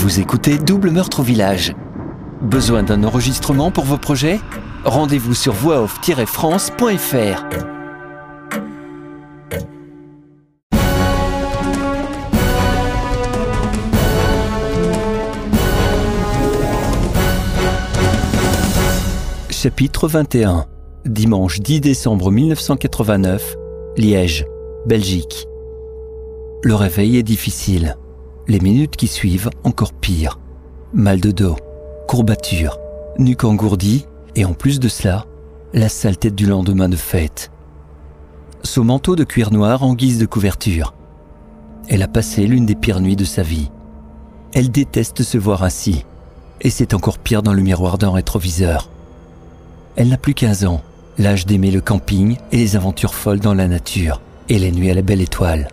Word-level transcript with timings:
Vous 0.00 0.18
écoutez 0.18 0.56
Double 0.56 0.90
Meurtre 0.92 1.20
au 1.20 1.22
Village. 1.22 1.74
Besoin 2.40 2.82
d'un 2.82 3.04
enregistrement 3.04 3.70
pour 3.70 3.84
vos 3.84 3.98
projets? 3.98 4.40
Rendez-vous 4.82 5.34
sur 5.34 5.52
voixoff-france.fr. 5.52 7.44
Chapitre 19.50 20.08
21 20.08 20.64
Dimanche 21.04 21.60
10 21.60 21.82
décembre 21.82 22.30
1989, 22.30 23.54
Liège, 23.98 24.46
Belgique. 24.86 25.46
Le 26.62 26.74
réveil 26.74 27.18
est 27.18 27.22
difficile. 27.22 27.98
Les 28.48 28.60
minutes 28.60 28.96
qui 28.96 29.06
suivent, 29.06 29.50
encore 29.64 29.92
pire. 29.92 30.38
Mal 30.92 31.20
de 31.20 31.30
dos, 31.30 31.56
courbature, 32.08 32.78
nuque 33.18 33.44
engourdie 33.44 34.06
et 34.34 34.44
en 34.44 34.54
plus 34.54 34.80
de 34.80 34.88
cela, 34.88 35.26
la 35.72 35.88
sale 35.88 36.16
tête 36.16 36.34
du 36.34 36.46
lendemain 36.46 36.88
de 36.88 36.96
fête. 36.96 37.50
Son 38.62 38.84
manteau 38.84 39.16
de 39.16 39.24
cuir 39.24 39.52
noir 39.52 39.82
en 39.82 39.94
guise 39.94 40.18
de 40.18 40.26
couverture. 40.26 40.94
Elle 41.88 42.02
a 42.02 42.08
passé 42.08 42.46
l'une 42.46 42.66
des 42.66 42.74
pires 42.74 43.00
nuits 43.00 43.16
de 43.16 43.24
sa 43.24 43.42
vie. 43.42 43.70
Elle 44.52 44.70
déteste 44.70 45.22
se 45.22 45.38
voir 45.38 45.62
ainsi, 45.62 46.04
et 46.60 46.70
c'est 46.70 46.94
encore 46.94 47.18
pire 47.18 47.42
dans 47.42 47.52
le 47.52 47.62
miroir 47.62 47.98
d'un 47.98 48.10
rétroviseur. 48.10 48.90
Elle 49.96 50.08
n'a 50.08 50.18
plus 50.18 50.34
15 50.34 50.64
ans, 50.64 50.82
l'âge 51.18 51.46
d'aimer 51.46 51.70
le 51.70 51.80
camping 51.80 52.36
et 52.52 52.56
les 52.56 52.76
aventures 52.76 53.14
folles 53.14 53.40
dans 53.40 53.54
la 53.54 53.68
nature, 53.68 54.20
et 54.48 54.58
les 54.58 54.72
nuits 54.72 54.90
à 54.90 54.94
la 54.94 55.02
belle 55.02 55.20
étoile. 55.20 55.68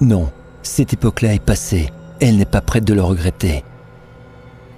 Non, 0.00 0.30
cette 0.62 0.92
époque-là 0.92 1.34
est 1.34 1.42
passée, 1.42 1.90
elle 2.20 2.36
n'est 2.36 2.44
pas 2.44 2.60
prête 2.60 2.84
de 2.84 2.94
le 2.94 3.02
regretter. 3.02 3.64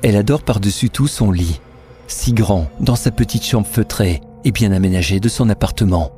Elle 0.03 0.17
adore 0.17 0.43
par-dessus 0.43 0.91
tout 0.91 1.09
son 1.09 1.31
lit, 1.31 1.61
si 2.07 2.33
grand, 2.33 2.69
dans 2.81 2.97
sa 2.97 3.11
petite 3.11 3.45
chambre 3.45 3.67
feutrée 3.67 4.21
et 4.45 4.53
bien 4.53 4.73
aménagée 4.73 5.21
de 5.21 5.29
son 5.29 5.49
appartement. 5.49 6.13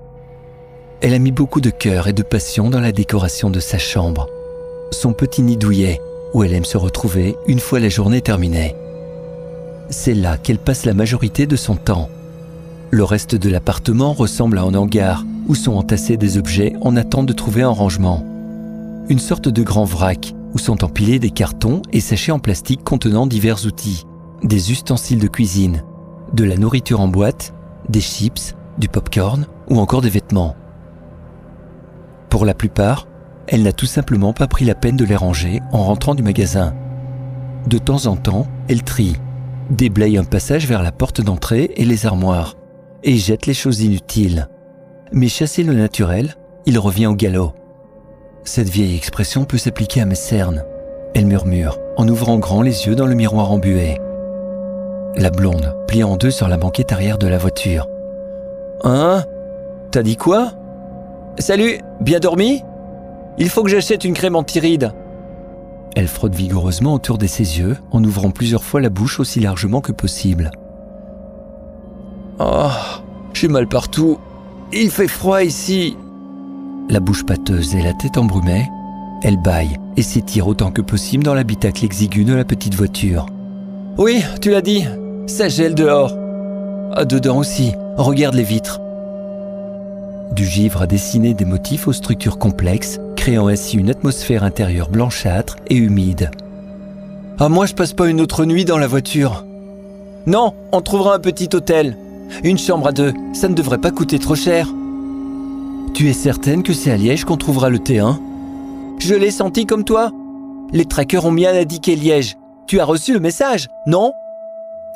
Elle 1.00 1.14
a 1.14 1.18
mis 1.18 1.32
beaucoup 1.32 1.60
de 1.60 1.70
cœur 1.70 2.08
et 2.08 2.12
de 2.12 2.22
passion 2.22 2.70
dans 2.70 2.80
la 2.80 2.92
décoration 2.92 3.50
de 3.50 3.60
sa 3.60 3.78
chambre, 3.78 4.28
son 4.90 5.12
petit 5.12 5.42
nid 5.42 5.56
douillet, 5.56 6.00
où 6.32 6.44
elle 6.44 6.54
aime 6.54 6.64
se 6.64 6.78
retrouver 6.78 7.36
une 7.46 7.60
fois 7.60 7.80
la 7.80 7.88
journée 7.88 8.20
terminée. 8.20 8.74
C'est 9.90 10.14
là 10.14 10.38
qu'elle 10.38 10.58
passe 10.58 10.86
la 10.86 10.94
majorité 10.94 11.46
de 11.46 11.56
son 11.56 11.76
temps. 11.76 12.08
Le 12.90 13.04
reste 13.04 13.34
de 13.34 13.50
l'appartement 13.50 14.12
ressemble 14.12 14.58
à 14.58 14.62
un 14.62 14.74
hangar 14.74 15.24
où 15.46 15.54
sont 15.54 15.74
entassés 15.74 16.16
des 16.16 16.38
objets 16.38 16.74
en 16.80 16.96
attente 16.96 17.26
de 17.26 17.32
trouver 17.32 17.62
un 17.62 17.70
rangement. 17.70 18.24
Une 19.10 19.18
sorte 19.18 19.48
de 19.48 19.62
grand 19.62 19.84
vrac 19.84 20.34
où 20.54 20.58
sont 20.58 20.82
empilés 20.82 21.18
des 21.18 21.30
cartons 21.30 21.82
et 21.92 22.00
sachets 22.00 22.32
en 22.32 22.38
plastique 22.38 22.82
contenant 22.84 23.26
divers 23.26 23.66
outils, 23.66 24.04
des 24.42 24.72
ustensiles 24.72 25.18
de 25.18 25.28
cuisine, 25.28 25.82
de 26.32 26.44
la 26.44 26.56
nourriture 26.56 27.00
en 27.00 27.08
boîte, 27.08 27.52
des 27.90 28.00
chips, 28.00 28.54
du 28.78 28.88
popcorn 28.88 29.46
ou 29.68 29.78
encore 29.78 30.00
des 30.00 30.08
vêtements. 30.08 30.56
Pour 32.30 32.46
la 32.46 32.54
plupart, 32.54 33.06
elle 33.46 33.62
n'a 33.62 33.74
tout 33.74 33.86
simplement 33.86 34.32
pas 34.32 34.46
pris 34.46 34.64
la 34.64 34.74
peine 34.74 34.96
de 34.96 35.04
les 35.04 35.16
ranger 35.16 35.60
en 35.70 35.84
rentrant 35.84 36.14
du 36.14 36.22
magasin. 36.22 36.74
De 37.66 37.76
temps 37.76 38.06
en 38.06 38.16
temps, 38.16 38.46
elle 38.68 38.84
trie, 38.84 39.16
déblaye 39.68 40.16
un 40.16 40.24
passage 40.24 40.66
vers 40.66 40.82
la 40.82 40.92
porte 40.92 41.20
d'entrée 41.20 41.72
et 41.76 41.84
les 41.84 42.06
armoires, 42.06 42.56
et 43.02 43.18
jette 43.18 43.44
les 43.44 43.54
choses 43.54 43.82
inutiles. 43.82 44.48
Mais 45.12 45.28
chasser 45.28 45.62
le 45.62 45.74
naturel, 45.74 46.36
il 46.64 46.78
revient 46.78 47.06
au 47.06 47.14
galop. 47.14 47.52
Cette 48.44 48.68
vieille 48.68 48.94
expression 48.94 49.44
peut 49.46 49.56
s'appliquer 49.56 50.02
à 50.02 50.04
mes 50.04 50.14
cernes. 50.14 50.64
Elle 51.14 51.26
murmure, 51.26 51.78
en 51.96 52.06
ouvrant 52.06 52.38
grand 52.38 52.60
les 52.60 52.86
yeux 52.86 52.94
dans 52.94 53.06
le 53.06 53.14
miroir 53.14 53.50
embué. 53.50 53.98
La 55.16 55.30
blonde, 55.30 55.74
pliée 55.88 56.04
en 56.04 56.16
deux 56.16 56.30
sur 56.30 56.46
la 56.46 56.58
banquette 56.58 56.92
arrière 56.92 57.16
de 57.16 57.26
la 57.26 57.38
voiture. 57.38 57.88
Hein? 58.82 59.24
T'as 59.90 60.02
dit 60.02 60.16
quoi? 60.16 60.52
Salut, 61.38 61.80
bien 62.00 62.20
dormi? 62.20 62.62
Il 63.38 63.48
faut 63.48 63.62
que 63.62 63.70
j'achète 63.70 64.04
une 64.04 64.14
crème 64.14 64.36
antiride. 64.36 64.92
Elle 65.96 66.08
frotte 66.08 66.34
vigoureusement 66.34 66.94
autour 66.94 67.16
de 67.16 67.26
ses 67.26 67.58
yeux 67.58 67.78
en 67.92 68.04
ouvrant 68.04 68.30
plusieurs 68.30 68.64
fois 68.64 68.80
la 68.80 68.90
bouche 68.90 69.20
aussi 69.20 69.40
largement 69.40 69.80
que 69.80 69.92
possible. 69.92 70.50
Oh, 72.38 72.68
j'ai 73.32 73.48
mal 73.48 73.68
partout. 73.68 74.18
Il 74.72 74.90
fait 74.90 75.08
froid 75.08 75.42
ici. 75.42 75.96
La 76.90 77.00
bouche 77.00 77.24
pâteuse 77.24 77.74
et 77.74 77.82
la 77.82 77.94
tête 77.94 78.18
embrumée, 78.18 78.70
elle 79.22 79.38
baille 79.38 79.78
et 79.96 80.02
s'étire 80.02 80.46
autant 80.46 80.70
que 80.70 80.82
possible 80.82 81.24
dans 81.24 81.34
l'habitacle 81.34 81.84
exigu 81.84 82.24
de 82.24 82.34
la 82.34 82.44
petite 82.44 82.74
voiture. 82.74 83.26
Oui, 83.96 84.22
tu 84.40 84.50
l'as 84.50 84.60
dit, 84.60 84.84
ça 85.26 85.48
gèle 85.48 85.74
dehors. 85.74 86.12
Ah, 86.94 87.04
dedans 87.04 87.38
aussi, 87.38 87.72
regarde 87.96 88.34
les 88.34 88.42
vitres. 88.42 88.80
Du 90.32 90.44
givre 90.44 90.82
a 90.82 90.86
dessiné 90.86 91.32
des 91.32 91.44
motifs 91.44 91.88
aux 91.88 91.92
structures 91.92 92.38
complexes, 92.38 93.00
créant 93.16 93.48
ainsi 93.48 93.78
une 93.78 93.90
atmosphère 93.90 94.44
intérieure 94.44 94.90
blanchâtre 94.90 95.56
et 95.68 95.76
humide. 95.76 96.30
Ah, 97.38 97.48
moi 97.48 97.66
je 97.66 97.74
passe 97.74 97.94
pas 97.94 98.08
une 98.08 98.20
autre 98.20 98.44
nuit 98.44 98.64
dans 98.64 98.78
la 98.78 98.86
voiture. 98.86 99.44
Non, 100.26 100.54
on 100.72 100.80
trouvera 100.82 101.16
un 101.16 101.20
petit 101.20 101.48
hôtel. 101.54 101.96
Une 102.42 102.58
chambre 102.58 102.88
à 102.88 102.92
deux, 102.92 103.12
ça 103.32 103.48
ne 103.48 103.54
devrait 103.54 103.80
pas 103.80 103.90
coûter 103.90 104.18
trop 104.18 104.34
cher. 104.34 104.68
Tu 105.94 106.08
es 106.08 106.12
certaine 106.12 106.64
que 106.64 106.72
c'est 106.72 106.90
à 106.90 106.96
Liège 106.96 107.24
qu'on 107.24 107.36
trouvera 107.36 107.70
le 107.70 107.78
T1 107.78 108.16
Je 108.98 109.14
l'ai 109.14 109.30
senti 109.30 109.64
comme 109.64 109.84
toi. 109.84 110.10
Les 110.72 110.86
trackers 110.86 111.24
ont 111.24 111.32
bien 111.32 111.54
indiqué 111.54 111.94
Liège. 111.94 112.34
Tu 112.66 112.80
as 112.80 112.84
reçu 112.84 113.12
le 113.12 113.20
message, 113.20 113.68
non? 113.86 114.12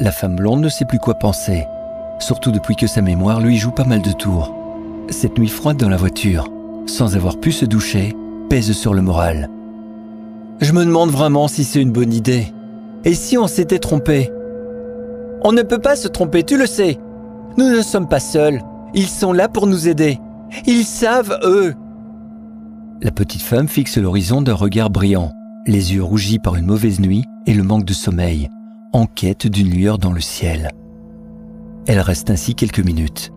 La 0.01 0.11
femme 0.11 0.35
blonde 0.35 0.61
ne 0.61 0.69
sait 0.69 0.85
plus 0.85 0.99
quoi 0.99 1.15
penser, 1.15 1.65
surtout 2.19 2.51
depuis 2.51 2.75
que 2.75 2.89
sa 2.89 3.01
mémoire 3.01 3.41
lui 3.41 3.57
joue 3.57 3.71
pas 3.71 3.85
mal 3.85 4.03
de 4.03 4.11
tours. 4.11 4.53
Cette 5.09 5.39
nuit 5.39 5.49
froide 5.49 5.77
dans 5.77 5.89
la 5.89 5.97
voiture, 5.97 6.49
sans 6.87 7.15
avoir 7.15 7.39
pu 7.39 7.53
se 7.53 7.65
doucher, 7.65 8.17
pèse 8.51 8.73
sur 8.73 8.93
le 8.93 9.03
moral. 9.03 9.49
Je 10.61 10.73
me 10.73 10.85
demande 10.85 11.11
vraiment 11.11 11.47
si 11.47 11.63
c'est 11.63 11.81
une 11.81 11.93
bonne 11.93 12.13
idée. 12.13 12.53
Et 13.05 13.15
si 13.15 13.39
on 13.39 13.47
s'était 13.47 13.79
trompé? 13.79 14.33
On 15.43 15.53
ne 15.53 15.63
peut 15.63 15.79
pas 15.79 15.95
se 15.95 16.09
tromper, 16.09 16.43
tu 16.43 16.59
le 16.59 16.67
sais. 16.67 16.99
Nous 17.57 17.69
ne 17.69 17.83
sommes 17.83 18.09
pas 18.09 18.19
seuls. 18.19 18.63
Ils 18.95 19.07
sont 19.07 19.33
là 19.33 19.49
pour 19.49 19.69
nous 19.69 19.87
aider. 19.87 20.19
Ils 20.67 20.85
savent, 20.85 21.39
eux. 21.45 21.75
La 23.03 23.11
petite 23.11 23.43
femme 23.43 23.69
fixe 23.69 23.99
l'horizon 23.99 24.43
d'un 24.43 24.55
regard 24.55 24.91
brillant, 24.91 25.33
les 25.67 25.95
yeux 25.95 26.03
rougis 26.03 26.39
par 26.39 26.57
une 26.57 26.67
mauvaise 26.67 27.01
nuit 27.01 27.25
et 27.47 27.55
le 27.55 27.63
manque 27.63 27.85
de 27.85 27.93
sommeil 27.93 28.49
en 28.93 29.07
quête 29.07 29.47
d'une 29.47 29.71
lueur 29.71 29.99
dans 29.99 30.13
le 30.13 30.21
ciel. 30.21 30.71
Elle 31.87 32.01
reste 32.01 32.31
ainsi 32.31 32.55
quelques 32.55 32.85
minutes. 32.85 33.33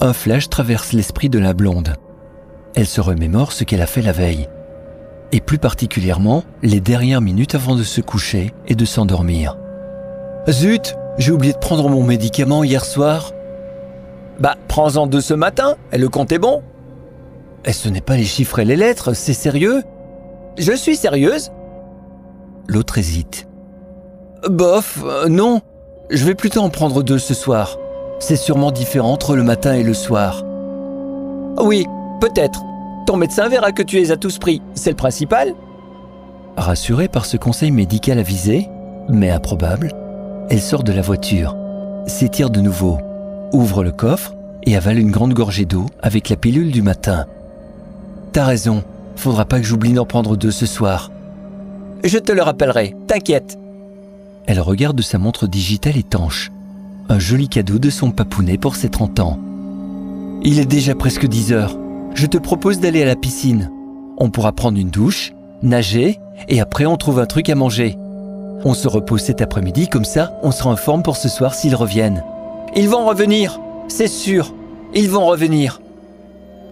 Un 0.00 0.12
flash 0.12 0.48
traverse 0.48 0.92
l'esprit 0.92 1.28
de 1.28 1.38
la 1.38 1.54
blonde. 1.54 1.94
Elle 2.74 2.86
se 2.86 3.00
remémore 3.00 3.52
ce 3.52 3.64
qu'elle 3.64 3.82
a 3.82 3.86
fait 3.86 4.02
la 4.02 4.12
veille, 4.12 4.48
et 5.32 5.40
plus 5.40 5.58
particulièrement 5.58 6.44
les 6.62 6.80
dernières 6.80 7.20
minutes 7.20 7.54
avant 7.54 7.76
de 7.76 7.82
se 7.82 8.00
coucher 8.00 8.52
et 8.66 8.74
de 8.74 8.84
s'endormir. 8.84 9.56
Zut, 10.50 10.94
j'ai 11.18 11.32
oublié 11.32 11.52
de 11.52 11.58
prendre 11.58 11.88
mon 11.88 12.02
médicament 12.02 12.64
hier 12.64 12.84
soir. 12.84 13.32
Bah, 14.40 14.56
prends-en 14.68 15.06
deux 15.06 15.20
ce 15.20 15.34
matin, 15.34 15.76
et 15.92 15.98
le 15.98 16.08
compte 16.08 16.32
est 16.32 16.38
bon. 16.38 16.62
Et 17.64 17.72
ce 17.72 17.88
n'est 17.88 18.00
pas 18.00 18.16
les 18.16 18.24
chiffres 18.24 18.58
et 18.58 18.64
les 18.64 18.76
lettres, 18.76 19.14
c'est 19.14 19.32
sérieux 19.32 19.82
Je 20.58 20.72
suis 20.72 20.96
sérieuse 20.96 21.50
L'autre 22.66 22.98
hésite. 22.98 23.46
Bof, 24.48 25.02
euh, 25.04 25.28
non. 25.28 25.60
Je 26.10 26.24
vais 26.24 26.34
plutôt 26.34 26.60
en 26.60 26.70
prendre 26.70 27.02
deux 27.02 27.18
ce 27.18 27.34
soir. 27.34 27.78
C'est 28.18 28.36
sûrement 28.36 28.70
différent 28.70 29.12
entre 29.12 29.36
le 29.36 29.42
matin 29.42 29.74
et 29.74 29.82
le 29.82 29.94
soir. 29.94 30.42
Oui, 31.58 31.86
peut-être. 32.20 32.62
Ton 33.06 33.16
médecin 33.16 33.48
verra 33.48 33.72
que 33.72 33.82
tu 33.82 34.00
es 34.00 34.10
à 34.10 34.16
tous 34.16 34.38
prix. 34.38 34.62
C'est 34.74 34.90
le 34.90 34.96
principal. 34.96 35.52
Rassurée 36.56 37.08
par 37.08 37.26
ce 37.26 37.36
conseil 37.36 37.70
médical 37.70 38.18
avisé, 38.18 38.68
mais 39.08 39.30
improbable, 39.30 39.90
elle 40.48 40.60
sort 40.60 40.84
de 40.84 40.92
la 40.92 41.02
voiture, 41.02 41.56
s'étire 42.06 42.48
de 42.48 42.60
nouveau, 42.60 42.98
ouvre 43.54 43.84
le 43.84 43.92
coffre 43.92 44.34
et 44.64 44.76
avale 44.76 44.98
une 44.98 45.10
grande 45.10 45.32
gorgée 45.32 45.64
d'eau 45.64 45.86
avec 46.02 46.28
la 46.28 46.36
pilule 46.36 46.72
du 46.72 46.82
matin. 46.82 47.26
T'as 48.32 48.44
raison, 48.44 48.82
faudra 49.16 49.44
pas 49.44 49.60
que 49.60 49.66
j'oublie 49.66 49.92
d'en 49.92 50.04
prendre 50.04 50.36
deux 50.36 50.50
ce 50.50 50.66
soir. 50.66 51.10
Je 52.02 52.18
te 52.18 52.32
le 52.32 52.42
rappellerai, 52.42 52.96
t'inquiète. 53.06 53.58
Elle 54.46 54.60
regarde 54.60 55.00
sa 55.00 55.18
montre 55.18 55.46
digitale 55.46 55.96
étanche. 55.96 56.50
Un 57.08 57.18
joli 57.18 57.48
cadeau 57.48 57.78
de 57.78 57.90
son 57.90 58.10
papounet 58.10 58.58
pour 58.58 58.76
ses 58.76 58.88
30 58.88 59.20
ans. 59.20 59.38
Il 60.42 60.58
est 60.58 60.66
déjà 60.66 60.94
presque 60.94 61.26
10 61.26 61.52
heures. 61.52 61.78
Je 62.14 62.26
te 62.26 62.38
propose 62.38 62.80
d'aller 62.80 63.02
à 63.02 63.06
la 63.06 63.16
piscine. 63.16 63.70
On 64.18 64.30
pourra 64.30 64.52
prendre 64.52 64.78
une 64.78 64.90
douche, 64.90 65.32
nager, 65.62 66.18
et 66.48 66.60
après 66.60 66.86
on 66.86 66.96
trouve 66.96 67.20
un 67.20 67.26
truc 67.26 67.48
à 67.48 67.54
manger. 67.54 67.96
On 68.64 68.74
se 68.74 68.88
repose 68.88 69.22
cet 69.22 69.42
après-midi, 69.42 69.88
comme 69.88 70.04
ça 70.04 70.38
on 70.42 70.50
sera 70.50 70.70
en 70.70 70.76
forme 70.76 71.02
pour 71.02 71.16
ce 71.16 71.28
soir 71.28 71.54
s'ils 71.54 71.76
reviennent. 71.76 72.22
Ils 72.76 72.88
vont 72.88 73.06
revenir, 73.06 73.60
c'est 73.88 74.08
sûr. 74.08 74.52
Ils 74.94 75.08
vont 75.08 75.26
revenir. 75.26 75.80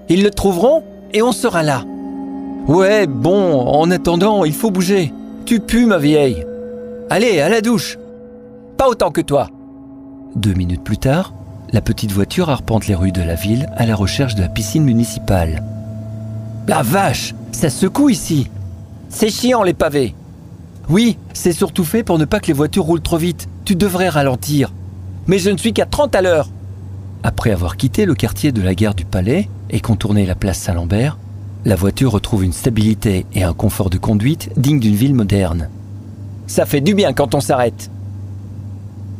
Ils 0.08 0.22
le 0.22 0.30
trouveront 0.30 0.82
et 1.12 1.22
on 1.22 1.32
sera 1.32 1.62
là. 1.62 1.84
Ouais, 2.66 3.06
bon, 3.06 3.60
en 3.60 3.90
attendant, 3.90 4.44
il 4.44 4.52
faut 4.52 4.70
bouger. 4.70 5.12
Tu 5.44 5.60
pues, 5.60 5.86
ma 5.86 5.98
vieille. 5.98 6.44
Allez, 7.10 7.40
à 7.40 7.48
la 7.48 7.60
douche. 7.60 7.98
Pas 8.76 8.88
autant 8.88 9.10
que 9.10 9.20
toi. 9.20 9.48
Deux 10.34 10.54
minutes 10.54 10.82
plus 10.82 10.98
tard, 10.98 11.34
la 11.72 11.80
petite 11.80 12.12
voiture 12.12 12.50
arpente 12.50 12.86
les 12.86 12.94
rues 12.94 13.12
de 13.12 13.22
la 13.22 13.34
ville 13.34 13.68
à 13.76 13.86
la 13.86 13.94
recherche 13.94 14.34
de 14.34 14.42
la 14.42 14.48
piscine 14.48 14.84
municipale. 14.84 15.62
La 16.66 16.82
vache, 16.82 17.34
ça 17.52 17.70
secoue 17.70 18.10
ici. 18.10 18.50
C'est 19.08 19.30
chiant 19.30 19.62
les 19.62 19.74
pavés. 19.74 20.14
Oui, 20.88 21.16
c'est 21.32 21.52
surtout 21.52 21.84
fait 21.84 22.02
pour 22.02 22.18
ne 22.18 22.24
pas 22.24 22.40
que 22.40 22.46
les 22.48 22.52
voitures 22.52 22.84
roulent 22.84 23.02
trop 23.02 23.18
vite. 23.18 23.48
Tu 23.64 23.76
devrais 23.76 24.08
ralentir. 24.08 24.72
Mais 25.26 25.38
je 25.38 25.50
ne 25.50 25.56
suis 25.56 25.72
qu'à 25.72 25.86
30 25.86 26.14
à 26.14 26.22
l'heure. 26.22 26.48
Après 27.22 27.50
avoir 27.50 27.76
quitté 27.76 28.04
le 28.04 28.14
quartier 28.14 28.50
de 28.50 28.62
la 28.62 28.74
gare 28.74 28.94
du 28.94 29.04
Palais 29.04 29.48
et 29.70 29.80
contourné 29.80 30.26
la 30.26 30.34
place 30.34 30.58
Saint-Lambert, 30.58 31.18
la 31.64 31.76
voiture 31.76 32.10
retrouve 32.10 32.44
une 32.44 32.52
stabilité 32.52 33.24
et 33.32 33.44
un 33.44 33.52
confort 33.52 33.90
de 33.90 33.98
conduite 33.98 34.50
digne 34.56 34.80
d'une 34.80 34.96
ville 34.96 35.14
moderne. 35.14 35.68
Ça 36.48 36.66
fait 36.66 36.80
du 36.80 36.94
bien 36.94 37.12
quand 37.12 37.36
on 37.36 37.40
s'arrête. 37.40 37.90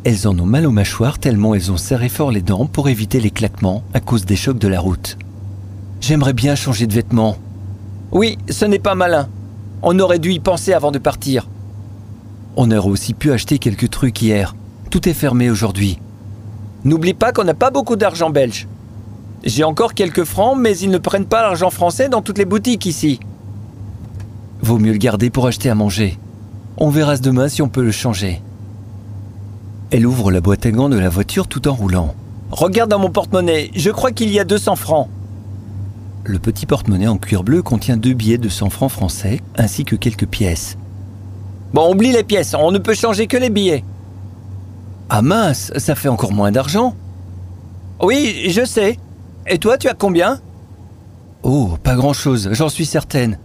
Elles 0.03 0.27
en 0.27 0.37
ont 0.37 0.45
mal 0.45 0.65
aux 0.65 0.71
mâchoires 0.71 1.17
tellement 1.17 1.55
elles 1.55 1.71
ont 1.71 1.77
serré 1.77 2.09
fort 2.09 2.31
les 2.31 2.41
dents 2.41 2.65
pour 2.65 2.89
éviter 2.89 3.21
les 3.21 3.31
claquements 3.31 3.83
à 3.93 4.01
cause 4.01 4.25
des 4.25 4.35
chocs 4.35 4.59
de 4.59 4.67
la 4.67 4.81
route. 4.81 5.17
J'aimerais 6.01 6.33
bien 6.33 6.55
changer 6.55 6.85
de 6.85 6.93
vêtements. 6.93 7.37
Oui, 8.11 8.37
ce 8.49 8.65
n'est 8.65 8.79
pas 8.79 8.95
malin. 8.95 9.29
On 9.81 9.97
aurait 9.99 10.19
dû 10.19 10.33
y 10.33 10.39
penser 10.41 10.73
avant 10.73 10.91
de 10.91 10.99
partir. 10.99 11.47
On 12.57 12.69
aurait 12.71 12.89
aussi 12.89 13.13
pu 13.13 13.31
acheter 13.31 13.57
quelques 13.57 13.89
trucs 13.89 14.21
hier. 14.21 14.53
Tout 14.93 15.09
est 15.09 15.13
fermé 15.13 15.49
aujourd'hui. 15.49 15.97
N'oublie 16.83 17.15
pas 17.15 17.31
qu'on 17.31 17.45
n'a 17.45 17.55
pas 17.55 17.71
beaucoup 17.71 17.95
d'argent 17.95 18.29
belge. 18.29 18.67
J'ai 19.43 19.63
encore 19.63 19.95
quelques 19.95 20.23
francs, 20.23 20.55
mais 20.55 20.77
ils 20.77 20.91
ne 20.91 20.99
prennent 20.99 21.25
pas 21.25 21.41
l'argent 21.41 21.71
français 21.71 22.09
dans 22.09 22.21
toutes 22.21 22.37
les 22.37 22.45
boutiques 22.45 22.85
ici. 22.85 23.19
Vaut 24.61 24.77
mieux 24.77 24.91
le 24.91 24.99
garder 24.99 25.31
pour 25.31 25.47
acheter 25.47 25.71
à 25.71 25.73
manger. 25.73 26.19
On 26.77 26.91
verra 26.91 27.17
ce 27.17 27.23
demain 27.23 27.47
si 27.47 27.63
on 27.63 27.69
peut 27.69 27.81
le 27.81 27.91
changer. 27.91 28.39
Elle 29.89 30.05
ouvre 30.05 30.31
la 30.31 30.41
boîte 30.41 30.67
à 30.67 30.69
gants 30.69 30.89
de 30.89 30.99
la 30.99 31.09
voiture 31.09 31.47
tout 31.47 31.67
en 31.67 31.73
roulant. 31.73 32.13
Regarde 32.51 32.91
dans 32.91 32.99
mon 32.99 33.09
porte-monnaie, 33.09 33.71
je 33.73 33.89
crois 33.89 34.11
qu'il 34.11 34.29
y 34.29 34.39
a 34.39 34.43
200 34.43 34.75
francs. 34.75 35.09
Le 36.23 36.37
petit 36.37 36.67
porte-monnaie 36.67 37.07
en 37.07 37.17
cuir 37.17 37.43
bleu 37.43 37.63
contient 37.63 37.97
deux 37.97 38.13
billets 38.13 38.37
de 38.37 38.47
100 38.47 38.69
francs 38.69 38.91
français 38.91 39.41
ainsi 39.57 39.85
que 39.85 39.95
quelques 39.95 40.27
pièces. 40.27 40.77
Bon, 41.73 41.91
oublie 41.91 42.11
les 42.11 42.23
pièces, 42.23 42.53
on 42.53 42.69
ne 42.69 42.77
peut 42.77 42.93
changer 42.93 43.25
que 43.25 43.37
les 43.37 43.49
billets. 43.49 43.83
Ah 45.09 45.21
mince, 45.21 45.71
ça 45.77 45.95
fait 45.95 46.09
encore 46.09 46.33
moins 46.33 46.51
d'argent. 46.51 46.95
Oui, 48.01 48.47
je 48.49 48.65
sais. 48.65 48.97
Et 49.47 49.57
toi, 49.57 49.77
tu 49.77 49.87
as 49.87 49.93
combien? 49.93 50.39
Oh, 51.43 51.77
pas 51.83 51.95
grand-chose, 51.95 52.49
j'en 52.53 52.69
suis 52.69 52.85
certaine. 52.85 53.37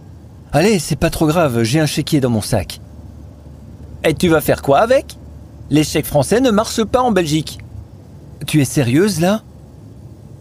Allez, 0.51 0.79
c'est 0.79 0.95
pas 0.95 1.09
trop 1.09 1.27
grave, 1.27 1.63
j'ai 1.63 1.79
un 1.79 1.85
chéquier 1.85 2.21
dans 2.21 2.29
mon 2.29 2.41
sac. 2.41 2.79
Et 4.03 4.13
tu 4.13 4.29
vas 4.29 4.41
faire 4.41 4.61
quoi 4.61 4.79
avec? 4.79 5.17
Les 5.69 5.83
chèques 5.83 6.05
français 6.05 6.39
ne 6.39 6.49
marchent 6.49 6.85
pas 6.85 7.01
en 7.01 7.11
Belgique. 7.11 7.59
Tu 8.47 8.61
es 8.61 8.65
sérieuse 8.65 9.19
là? 9.19 9.41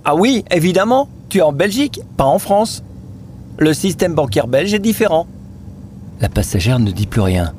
Ah 0.04 0.14
oui, 0.14 0.44
évidemment, 0.50 1.08
tu 1.28 1.38
es 1.38 1.42
en 1.42 1.52
Belgique, 1.52 2.00
pas 2.16 2.24
en 2.24 2.38
France. 2.38 2.82
Le 3.58 3.74
système 3.74 4.14
bancaire 4.14 4.46
belge 4.46 4.72
est 4.72 4.78
différent. 4.78 5.26
La 6.20 6.28
passagère 6.28 6.78
ne 6.78 6.90
dit 6.92 7.06
plus 7.06 7.20
rien. 7.20 7.52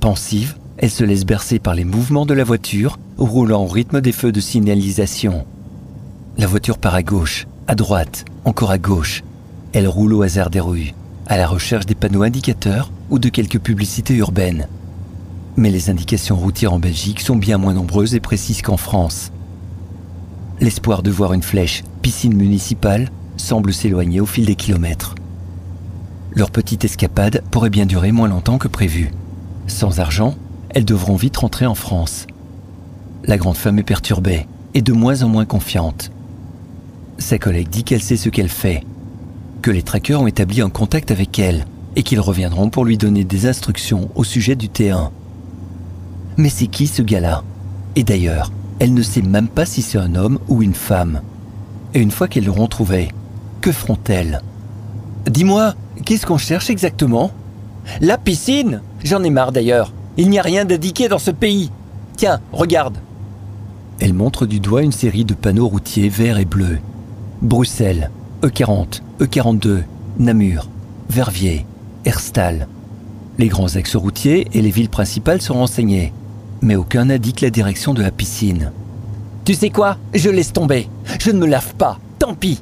Pensive, 0.00 0.56
elle 0.78 0.90
se 0.90 1.02
laisse 1.02 1.26
bercer 1.26 1.58
par 1.58 1.74
les 1.74 1.84
mouvements 1.84 2.24
de 2.24 2.34
la 2.34 2.44
voiture, 2.44 2.98
roulant 3.18 3.64
au 3.64 3.66
rythme 3.66 4.00
des 4.00 4.12
feux 4.12 4.30
de 4.30 4.40
signalisation. 4.40 5.44
La 6.36 6.46
voiture 6.46 6.78
part 6.78 6.94
à 6.94 7.02
gauche, 7.02 7.48
à 7.66 7.74
droite, 7.74 8.24
encore 8.44 8.70
à 8.70 8.78
gauche. 8.78 9.24
Elle 9.72 9.88
roule 9.88 10.14
au 10.14 10.22
hasard 10.22 10.50
des 10.50 10.60
rues, 10.60 10.94
à 11.26 11.36
la 11.36 11.48
recherche 11.48 11.84
des 11.84 11.96
panneaux 11.96 12.22
indicateurs 12.22 12.92
ou 13.10 13.18
de 13.18 13.28
quelques 13.28 13.58
publicités 13.58 14.14
urbaines. 14.14 14.68
Mais 15.56 15.70
les 15.70 15.90
indications 15.90 16.36
routières 16.36 16.72
en 16.72 16.78
Belgique 16.78 17.20
sont 17.20 17.34
bien 17.34 17.58
moins 17.58 17.74
nombreuses 17.74 18.14
et 18.14 18.20
précises 18.20 18.62
qu'en 18.62 18.76
France. 18.76 19.32
L'espoir 20.60 21.02
de 21.02 21.10
voir 21.10 21.32
une 21.32 21.42
flèche, 21.42 21.82
piscine 22.02 22.36
municipale, 22.36 23.10
semble 23.36 23.72
s'éloigner 23.72 24.20
au 24.20 24.26
fil 24.26 24.46
des 24.46 24.54
kilomètres. 24.54 25.16
Leur 26.34 26.52
petite 26.52 26.84
escapade 26.84 27.42
pourrait 27.50 27.68
bien 27.68 27.86
durer 27.86 28.12
moins 28.12 28.28
longtemps 28.28 28.58
que 28.58 28.68
prévu. 28.68 29.10
Sans 29.66 29.98
argent, 29.98 30.36
elles 30.70 30.84
devront 30.84 31.16
vite 31.16 31.36
rentrer 31.36 31.66
en 31.66 31.74
France. 31.74 32.26
La 33.24 33.36
grande 33.36 33.56
femme 33.56 33.78
est 33.78 33.84
perturbée 33.84 34.46
et 34.74 34.82
de 34.82 34.92
moins 34.92 35.22
en 35.22 35.28
moins 35.28 35.44
confiante. 35.44 36.10
Sa 37.18 37.38
collègue 37.38 37.68
dit 37.68 37.84
qu'elle 37.84 38.02
sait 38.02 38.16
ce 38.16 38.28
qu'elle 38.28 38.48
fait, 38.48 38.84
que 39.62 39.70
les 39.70 39.82
traqueurs 39.82 40.22
ont 40.22 40.26
établi 40.26 40.60
un 40.60 40.70
contact 40.70 41.10
avec 41.10 41.38
elle 41.38 41.66
et 41.96 42.02
qu'ils 42.02 42.20
reviendront 42.20 42.70
pour 42.70 42.84
lui 42.84 42.96
donner 42.96 43.24
des 43.24 43.46
instructions 43.46 44.08
au 44.14 44.24
sujet 44.24 44.54
du 44.54 44.68
T1. 44.68 45.10
Mais 46.36 46.48
c'est 46.48 46.68
qui 46.68 46.86
ce 46.86 47.02
gars-là? 47.02 47.42
Et 47.96 48.04
d'ailleurs, 48.04 48.52
elle 48.78 48.94
ne 48.94 49.02
sait 49.02 49.22
même 49.22 49.48
pas 49.48 49.66
si 49.66 49.82
c'est 49.82 49.98
un 49.98 50.14
homme 50.14 50.38
ou 50.48 50.62
une 50.62 50.74
femme. 50.74 51.22
Et 51.94 52.00
une 52.00 52.12
fois 52.12 52.28
qu'elles 52.28 52.44
l'auront 52.44 52.68
trouvé, 52.68 53.08
que 53.60 53.72
feront-elles? 53.72 54.40
Dis-moi, 55.28 55.74
qu'est-ce 56.04 56.26
qu'on 56.26 56.38
cherche 56.38 56.70
exactement? 56.70 57.32
La 58.00 58.18
piscine 58.18 58.82
J'en 59.02 59.24
ai 59.24 59.30
marre 59.30 59.52
d'ailleurs. 59.52 59.92
Il 60.20 60.30
n'y 60.30 60.40
a 60.40 60.42
rien 60.42 60.64
d'indiqué 60.64 61.06
dans 61.06 61.20
ce 61.20 61.30
pays. 61.30 61.70
Tiens, 62.16 62.40
regarde. 62.52 62.98
Elle 64.00 64.14
montre 64.14 64.46
du 64.46 64.58
doigt 64.58 64.82
une 64.82 64.90
série 64.90 65.24
de 65.24 65.32
panneaux 65.32 65.68
routiers 65.68 66.08
verts 66.08 66.38
et 66.38 66.44
bleus. 66.44 66.80
Bruxelles, 67.40 68.10
E40, 68.42 69.00
E42, 69.20 69.84
Namur, 70.18 70.68
Verviers, 71.08 71.64
Herstal. 72.04 72.66
Les 73.38 73.46
grands 73.46 73.76
axes 73.76 73.94
routiers 73.94 74.48
et 74.54 74.60
les 74.60 74.72
villes 74.72 74.88
principales 74.88 75.40
sont 75.40 75.54
renseignés, 75.54 76.12
mais 76.62 76.74
aucun 76.74 77.04
n'indique 77.04 77.40
la 77.40 77.50
direction 77.50 77.94
de 77.94 78.02
la 78.02 78.10
piscine. 78.10 78.72
Tu 79.44 79.54
sais 79.54 79.70
quoi? 79.70 79.98
Je 80.14 80.30
laisse 80.30 80.52
tomber. 80.52 80.88
Je 81.20 81.30
ne 81.30 81.38
me 81.38 81.46
lave 81.46 81.76
pas. 81.76 82.00
Tant 82.18 82.34
pis. 82.34 82.60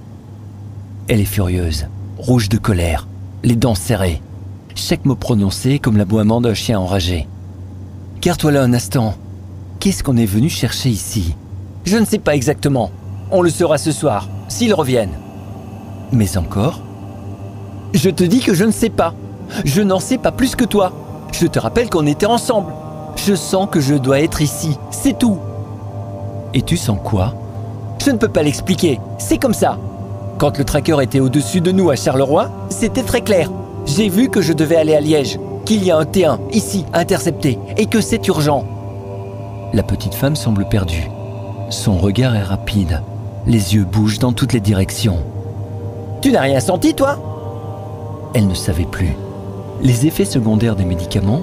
Elle 1.09 1.21
est 1.21 1.25
furieuse, 1.25 1.87
rouge 2.19 2.51
de 2.51 2.59
colère, 2.59 3.09
les 3.43 3.57
dents 3.57 3.75
serrées. 3.75 4.21
Chaque 4.75 5.07
mot 5.07 5.17
prononcé 5.17 5.79
comme 5.79 5.97
l'aboiement 5.97 6.43
d'un 6.43 6.53
chien 6.53 6.79
enragé. 6.79 7.27
Garde-toi 8.27 8.51
là 8.51 8.63
un 8.63 8.75
instant. 8.75 9.15
Qu'est-ce 9.79 10.03
qu'on 10.03 10.17
est 10.17 10.27
venu 10.27 10.49
chercher 10.49 10.89
ici? 10.89 11.37
Je 11.85 11.97
ne 11.97 12.05
sais 12.05 12.19
pas 12.19 12.35
exactement. 12.35 12.91
On 13.31 13.41
le 13.41 13.51
saura 13.51 13.79
ce 13.79 13.93
soir, 13.93 14.29
s'ils 14.49 14.75
reviennent. 14.75 15.17
Mais 16.11 16.37
encore? 16.37 16.81
Je 17.95 18.11
te 18.11 18.25
dis 18.25 18.41
que 18.41 18.53
je 18.53 18.65
ne 18.65 18.73
sais 18.73 18.91
pas. 18.91 19.15
Je 19.65 19.81
n'en 19.81 20.01
sais 20.01 20.19
pas 20.19 20.33
plus 20.33 20.57
que 20.57 20.65
toi. 20.65 20.91
Je 21.31 21.47
te 21.47 21.61
rappelle 21.61 21.89
qu'on 21.89 22.05
était 22.09 22.27
ensemble. 22.27 22.73
Je 23.15 23.37
sens 23.37 23.69
que 23.71 23.79
je 23.79 23.95
dois 23.95 24.19
être 24.19 24.43
ici, 24.43 24.77
c'est 24.91 25.17
tout. 25.17 25.39
Et 26.53 26.63
tu 26.63 26.77
sens 26.77 26.99
quoi? 27.05 27.33
Je 28.05 28.11
ne 28.11 28.19
peux 28.19 28.27
pas 28.27 28.43
l'expliquer, 28.43 28.99
c'est 29.19 29.39
comme 29.39 29.55
ça. 29.55 29.79
Quand 30.39 30.59
le 30.59 30.65
tracker 30.65 31.01
était 31.01 31.21
au-dessus 31.21 31.61
de 31.61 31.71
nous 31.71 31.91
à 31.91 31.95
Charleroi, 31.95 32.51
c'était 32.71 33.05
très 33.05 33.21
clair. 33.21 33.53
J'ai 33.85 34.09
vu 34.09 34.31
que 34.31 34.43
je 34.43 34.53
devais 34.53 34.75
aller 34.75 34.97
à 34.97 35.01
Liège, 35.01 35.39
qu'il 35.67 35.85
y 35.85 35.91
a 35.91 35.99
un 35.99 36.05
T1 36.05 36.39
ici 36.53 36.87
intercepté 36.95 37.59
et 37.77 37.87
que 37.87 38.01
c'est 38.01 38.27
urgent. 38.29 38.65
La 39.75 39.83
petite 39.83 40.15
femme 40.15 40.37
semble 40.37 40.67
perdue. 40.69 41.11
Son 41.69 41.99
regard 41.99 42.37
est 42.37 42.43
rapide. 42.43 43.03
Les 43.47 43.75
yeux 43.75 43.85
bougent 43.85 44.21
dans 44.21 44.33
toutes 44.33 44.53
les 44.53 44.61
directions. 44.61 45.19
Tu 46.23 46.31
n'as 46.31 46.41
rien 46.41 46.61
senti, 46.61 46.95
toi? 46.95 47.19
Elle 48.35 48.47
ne 48.47 48.55
savait 48.55 48.85
plus. 48.85 49.15
Les 49.83 50.07
effets 50.07 50.25
secondaires 50.25 50.77
des 50.77 50.85
médicaments, 50.85 51.43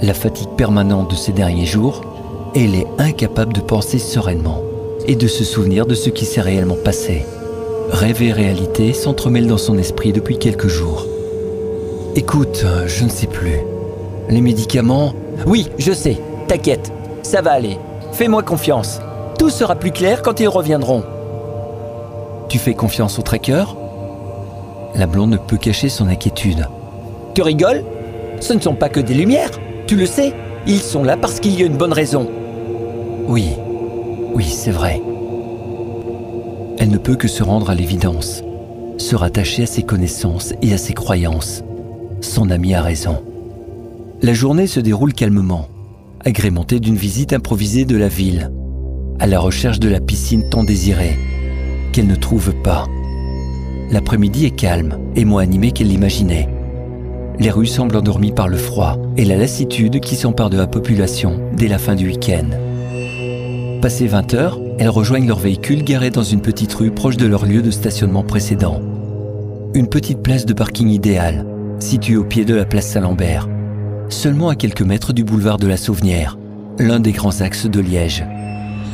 la 0.00 0.14
fatigue 0.14 0.48
permanente 0.56 1.10
de 1.10 1.16
ces 1.16 1.32
derniers 1.32 1.66
jours, 1.66 2.00
elle 2.56 2.74
est 2.74 2.86
incapable 2.98 3.52
de 3.52 3.60
penser 3.60 3.98
sereinement 3.98 4.62
et 5.06 5.14
de 5.14 5.26
se 5.26 5.44
souvenir 5.44 5.86
de 5.86 5.94
ce 5.94 6.08
qui 6.08 6.24
s'est 6.24 6.40
réellement 6.40 6.76
passé. 6.82 7.26
Rêve 7.90 8.22
et 8.22 8.32
réalité 8.32 8.92
s'entremêlent 8.94 9.46
dans 9.46 9.58
son 9.58 9.78
esprit 9.78 10.12
depuis 10.12 10.38
quelques 10.38 10.68
jours. 10.68 11.06
Écoute, 12.18 12.66
je 12.88 13.04
ne 13.04 13.08
sais 13.08 13.28
plus. 13.28 13.60
Les 14.28 14.40
médicaments 14.40 15.12
Oui, 15.46 15.68
je 15.78 15.92
sais, 15.92 16.18
t'inquiète, 16.48 16.92
ça 17.22 17.42
va 17.42 17.52
aller. 17.52 17.78
Fais-moi 18.10 18.42
confiance. 18.42 18.98
Tout 19.38 19.50
sera 19.50 19.76
plus 19.76 19.92
clair 19.92 20.20
quand 20.22 20.40
ils 20.40 20.48
reviendront. 20.48 21.04
Tu 22.48 22.58
fais 22.58 22.74
confiance 22.74 23.20
au 23.20 23.22
tracker? 23.22 23.62
La 24.96 25.06
blonde 25.06 25.30
ne 25.30 25.36
peut 25.36 25.58
cacher 25.58 25.88
son 25.88 26.08
inquiétude. 26.08 26.66
Tu 27.36 27.42
rigoles? 27.42 27.84
Ce 28.40 28.52
ne 28.52 28.60
sont 28.60 28.74
pas 28.74 28.88
que 28.88 28.98
des 28.98 29.14
lumières, 29.14 29.52
tu 29.86 29.94
le 29.94 30.06
sais. 30.06 30.32
Ils 30.66 30.80
sont 30.80 31.04
là 31.04 31.16
parce 31.16 31.38
qu'il 31.38 31.56
y 31.56 31.62
a 31.62 31.66
une 31.66 31.76
bonne 31.76 31.92
raison. 31.92 32.28
Oui, 33.28 33.50
oui, 34.34 34.46
c'est 34.46 34.72
vrai. 34.72 35.00
Elle 36.80 36.90
ne 36.90 36.98
peut 36.98 37.14
que 37.14 37.28
se 37.28 37.44
rendre 37.44 37.70
à 37.70 37.76
l'évidence, 37.76 38.42
se 38.96 39.14
rattacher 39.14 39.62
à 39.62 39.66
ses 39.66 39.84
connaissances 39.84 40.52
et 40.62 40.74
à 40.74 40.78
ses 40.78 40.94
croyances. 40.94 41.62
Son 42.20 42.50
ami 42.50 42.74
a 42.74 42.82
raison. 42.82 43.22
La 44.22 44.34
journée 44.34 44.66
se 44.66 44.80
déroule 44.80 45.12
calmement, 45.12 45.68
agrémentée 46.24 46.80
d'une 46.80 46.96
visite 46.96 47.32
improvisée 47.32 47.84
de 47.84 47.96
la 47.96 48.08
ville, 48.08 48.50
à 49.20 49.26
la 49.26 49.38
recherche 49.38 49.78
de 49.78 49.88
la 49.88 50.00
piscine 50.00 50.48
tant 50.48 50.64
désirée, 50.64 51.16
qu'elle 51.92 52.08
ne 52.08 52.16
trouve 52.16 52.52
pas. 52.62 52.86
L'après-midi 53.92 54.46
est 54.46 54.56
calme 54.56 54.98
et 55.14 55.24
moins 55.24 55.42
animé 55.42 55.70
qu'elle 55.70 55.88
l'imaginait. 55.88 56.48
les 57.38 57.50
rues 57.50 57.66
semblent 57.66 57.96
endormies 57.96 58.32
par 58.32 58.48
le 58.48 58.56
froid 58.56 58.98
et 59.16 59.24
la 59.24 59.36
lassitude 59.36 60.00
qui 60.00 60.16
s'empare 60.16 60.50
de 60.50 60.56
la 60.56 60.66
population 60.66 61.40
dès 61.56 61.68
la 61.68 61.78
fin 61.78 61.94
du 61.94 62.08
week-end. 62.08 62.48
Passé 63.80 64.08
20 64.08 64.34
heures, 64.34 64.60
elles 64.80 64.88
rejoignent 64.88 65.28
leur 65.28 65.38
véhicule 65.38 65.84
garé 65.84 66.10
dans 66.10 66.24
une 66.24 66.40
petite 66.40 66.74
rue 66.74 66.90
proche 66.90 67.16
de 67.16 67.26
leur 67.28 67.46
lieu 67.46 67.62
de 67.62 67.70
stationnement 67.70 68.24
précédent. 68.24 68.82
Une 69.72 69.86
petite 69.86 70.20
place 70.20 70.46
de 70.46 70.52
parking 70.52 70.88
idéale, 70.88 71.46
située 71.78 72.16
au 72.16 72.24
pied 72.24 72.44
de 72.44 72.54
la 72.54 72.64
place 72.64 72.88
Saint-Lambert, 72.88 73.48
seulement 74.08 74.48
à 74.48 74.56
quelques 74.56 74.82
mètres 74.82 75.12
du 75.12 75.24
boulevard 75.24 75.58
de 75.58 75.66
la 75.66 75.76
Sauvenière, 75.76 76.38
l'un 76.78 77.00
des 77.00 77.12
grands 77.12 77.40
axes 77.40 77.66
de 77.66 77.80
Liège. 77.80 78.24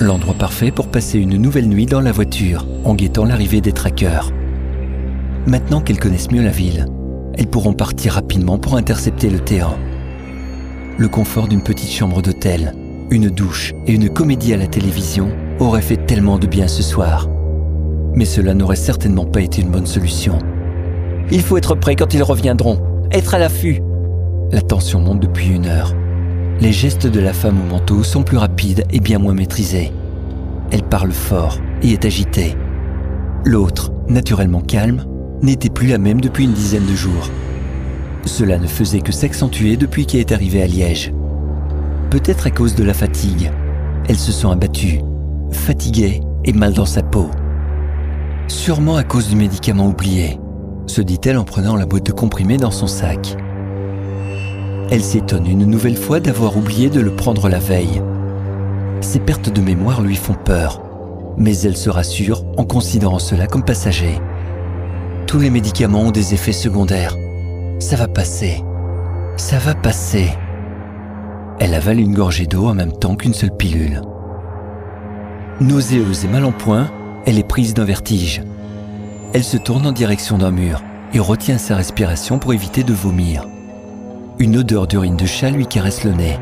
L'endroit 0.00 0.34
parfait 0.34 0.70
pour 0.70 0.88
passer 0.88 1.18
une 1.18 1.36
nouvelle 1.36 1.68
nuit 1.68 1.86
dans 1.86 2.00
la 2.00 2.12
voiture, 2.12 2.66
en 2.84 2.94
guettant 2.94 3.24
l'arrivée 3.24 3.60
des 3.60 3.72
traqueurs. 3.72 4.32
Maintenant 5.46 5.80
qu'elles 5.80 6.00
connaissent 6.00 6.30
mieux 6.30 6.42
la 6.42 6.50
ville, 6.50 6.86
elles 7.36 7.46
pourront 7.46 7.74
partir 7.74 8.14
rapidement 8.14 8.58
pour 8.58 8.76
intercepter 8.76 9.30
le 9.30 9.38
T1. 9.38 9.68
Le 10.98 11.08
confort 11.08 11.48
d'une 11.48 11.62
petite 11.62 11.90
chambre 11.90 12.22
d'hôtel, 12.22 12.74
une 13.10 13.28
douche 13.28 13.72
et 13.86 13.92
une 13.92 14.08
comédie 14.08 14.54
à 14.54 14.56
la 14.56 14.66
télévision 14.66 15.28
auraient 15.58 15.82
fait 15.82 16.06
tellement 16.06 16.38
de 16.38 16.46
bien 16.46 16.68
ce 16.68 16.82
soir. 16.82 17.28
Mais 18.14 18.24
cela 18.24 18.54
n'aurait 18.54 18.76
certainement 18.76 19.26
pas 19.26 19.40
été 19.40 19.60
une 19.60 19.70
bonne 19.70 19.86
solution. 19.86 20.38
Il 21.30 21.42
faut 21.42 21.56
être 21.56 21.74
prêt 21.74 21.96
quand 21.96 22.12
ils 22.14 22.22
reviendront, 22.22 22.80
être 23.10 23.34
à 23.34 23.38
l'affût. 23.38 23.80
La 24.52 24.60
tension 24.60 25.00
monte 25.00 25.20
depuis 25.20 25.48
une 25.48 25.66
heure. 25.66 25.94
Les 26.60 26.72
gestes 26.72 27.06
de 27.06 27.20
la 27.20 27.32
femme 27.32 27.60
au 27.60 27.64
manteau 27.64 28.02
sont 28.02 28.22
plus 28.22 28.36
rapides 28.36 28.84
et 28.90 29.00
bien 29.00 29.18
moins 29.18 29.34
maîtrisés. 29.34 29.92
Elle 30.70 30.82
parle 30.82 31.12
fort 31.12 31.58
et 31.82 31.92
est 31.92 32.04
agitée. 32.04 32.56
L'autre, 33.44 33.92
naturellement 34.08 34.60
calme, 34.60 35.04
n'était 35.42 35.70
plus 35.70 35.88
la 35.88 35.98
même 35.98 36.20
depuis 36.20 36.44
une 36.44 36.52
dizaine 36.52 36.86
de 36.86 36.94
jours. 36.94 37.30
Cela 38.24 38.58
ne 38.58 38.66
faisait 38.66 39.00
que 39.00 39.12
s'accentuer 39.12 39.76
depuis 39.76 40.06
qu'elle 40.06 40.20
est 40.20 40.32
arrivée 40.32 40.62
à 40.62 40.66
Liège. 40.66 41.12
Peut-être 42.10 42.46
à 42.46 42.50
cause 42.50 42.74
de 42.74 42.84
la 42.84 42.94
fatigue. 42.94 43.50
Elle 44.08 44.18
se 44.18 44.32
sent 44.32 44.48
abattue, 44.48 45.00
fatiguée 45.50 46.20
et 46.44 46.52
mal 46.52 46.74
dans 46.74 46.86
sa 46.86 47.02
peau. 47.02 47.30
Sûrement 48.46 48.96
à 48.96 49.04
cause 49.04 49.28
du 49.28 49.36
médicament 49.36 49.88
oublié, 49.88 50.38
se 50.86 51.00
dit-elle 51.00 51.38
en 51.38 51.44
prenant 51.44 51.76
la 51.76 51.86
boîte 51.86 52.06
de 52.06 52.12
comprimés 52.12 52.56
dans 52.56 52.70
son 52.70 52.86
sac. 52.86 53.36
Elle 54.90 55.02
s'étonne 55.02 55.46
une 55.46 55.64
nouvelle 55.64 55.96
fois 55.96 56.20
d'avoir 56.20 56.56
oublié 56.56 56.90
de 56.90 57.00
le 57.00 57.14
prendre 57.14 57.48
la 57.48 57.58
veille. 57.58 58.02
Ses 59.00 59.20
pertes 59.20 59.50
de 59.50 59.60
mémoire 59.60 60.02
lui 60.02 60.16
font 60.16 60.34
peur, 60.34 60.82
mais 61.36 61.58
elle 61.60 61.76
se 61.76 61.90
rassure 61.90 62.44
en 62.56 62.64
considérant 62.64 63.18
cela 63.18 63.46
comme 63.46 63.64
passager. 63.64 64.18
Tous 65.26 65.38
les 65.38 65.50
médicaments 65.50 66.02
ont 66.02 66.10
des 66.10 66.34
effets 66.34 66.52
secondaires. 66.52 67.16
Ça 67.80 67.96
va 67.96 68.08
passer. 68.08 68.62
Ça 69.36 69.58
va 69.58 69.74
passer. 69.74 70.30
Elle 71.58 71.74
avale 71.74 72.00
une 72.00 72.14
gorgée 72.14 72.46
d'eau 72.46 72.66
en 72.66 72.74
même 72.74 72.92
temps 72.92 73.16
qu'une 73.16 73.34
seule 73.34 73.56
pilule. 73.56 74.00
Nauséeuse 75.60 76.24
et 76.24 76.28
mal 76.28 76.44
en 76.44 76.52
point, 76.52 76.90
elle 77.26 77.38
est 77.38 77.48
prise 77.48 77.74
d'un 77.74 77.84
vertige. 77.84 78.42
Elle 79.34 79.42
se 79.42 79.56
tourne 79.56 79.84
en 79.84 79.90
direction 79.90 80.38
d'un 80.38 80.52
mur 80.52 80.80
et 81.12 81.18
retient 81.18 81.58
sa 81.58 81.74
respiration 81.74 82.38
pour 82.38 82.54
éviter 82.54 82.84
de 82.84 82.92
vomir. 82.92 83.48
Une 84.38 84.56
odeur 84.56 84.86
d'urine 84.86 85.16
de 85.16 85.26
chat 85.26 85.50
lui 85.50 85.66
caresse 85.66 86.04
le 86.04 86.12
nez. 86.12 86.38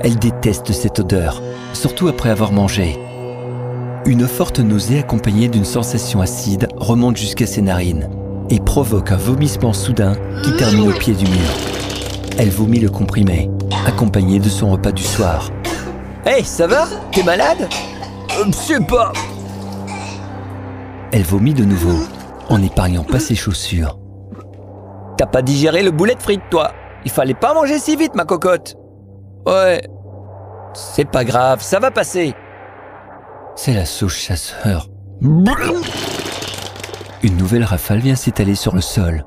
Elle 0.00 0.16
déteste 0.18 0.72
cette 0.72 0.98
odeur, 0.98 1.42
surtout 1.72 2.08
après 2.08 2.28
avoir 2.28 2.52
mangé. 2.52 2.98
Une 4.04 4.28
forte 4.28 4.60
nausée 4.60 4.98
accompagnée 4.98 5.48
d'une 5.48 5.64
sensation 5.64 6.20
acide 6.20 6.68
remonte 6.76 7.16
jusqu'à 7.16 7.46
ses 7.46 7.62
narines 7.62 8.10
et 8.50 8.60
provoque 8.60 9.10
un 9.10 9.16
vomissement 9.16 9.72
soudain 9.72 10.14
qui 10.42 10.54
termine 10.56 10.90
au 10.90 10.92
pied 10.92 11.14
du 11.14 11.24
mur. 11.24 11.48
Elle 12.36 12.50
vomit 12.50 12.80
le 12.80 12.90
comprimé, 12.90 13.50
accompagné 13.86 14.40
de 14.40 14.50
son 14.50 14.70
repas 14.72 14.92
du 14.92 15.02
soir. 15.02 15.48
Hey, 16.26 16.44
ça 16.44 16.66
va? 16.66 16.86
T'es 17.12 17.22
malade? 17.22 17.66
Euh, 18.38 18.44
Je 18.48 18.52
sais 18.52 18.80
pas. 18.80 19.10
Elle 21.14 21.22
vomit 21.22 21.54
de 21.54 21.64
nouveau, 21.64 22.04
en 22.48 22.58
n'épargnant 22.58 23.04
pas 23.04 23.20
ses 23.20 23.36
chaussures. 23.36 24.00
T'as 25.16 25.26
pas 25.26 25.42
digéré 25.42 25.84
le 25.84 25.92
boulet 25.92 26.16
de 26.16 26.20
frites, 26.20 26.50
toi? 26.50 26.72
Il 27.04 27.10
fallait 27.12 27.34
pas 27.34 27.54
manger 27.54 27.78
si 27.78 27.94
vite, 27.94 28.16
ma 28.16 28.24
cocotte. 28.24 28.74
Ouais. 29.46 29.80
C'est 30.72 31.08
pas 31.08 31.24
grave, 31.24 31.62
ça 31.62 31.78
va 31.78 31.92
passer. 31.92 32.34
C'est 33.54 33.74
la 33.74 33.84
sauce 33.84 34.16
chasseur. 34.16 34.88
Une 37.22 37.36
nouvelle 37.36 37.62
rafale 37.62 38.00
vient 38.00 38.16
s'étaler 38.16 38.56
sur 38.56 38.74
le 38.74 38.80
sol. 38.80 39.24